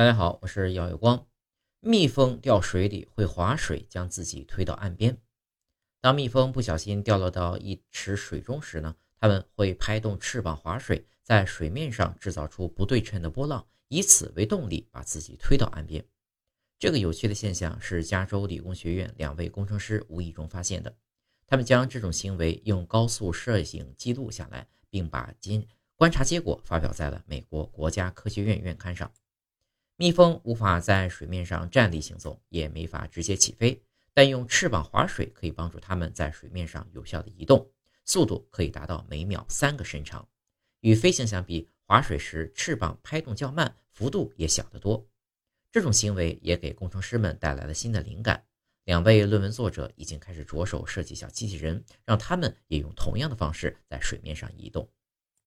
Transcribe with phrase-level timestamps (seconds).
[0.00, 1.26] 大家好，我是姚有光。
[1.80, 5.18] 蜜蜂掉水里会划水，将自己推到岸边。
[6.00, 16.02] 当蜜蜂不小心掉落到一池水中时呢，它们会拍动翅膀划水，在水面上制造出不对称的波浪，以此为动力把自己推到岸边。
[16.78, 20.96] 这个有趣的现象是加州理工学院两位工程师无意中发现的。
[21.46, 29.12] 他们将这种行为用高速摄影记录下来，并把今观察结果发表在了美国国家科学院院刊上。
[30.00, 33.78] 蜜蜂无法在水面上站立行走，也没法直接起飞，
[34.14, 37.70] 但用翅膀划水可以帮助它们在水面上有效的移动，
[38.06, 40.26] 速度可以达到每秒三个身长。
[40.80, 45.06] 与飞行相比，划水时翅膀拍动较慢，幅度也小得多。
[45.70, 48.42] 这种行为也给工程师们带来了新的灵感。
[48.84, 54.88] 两位论文作者已经开始着手设计小机器人，让他们也用同样的方式在水面上移动。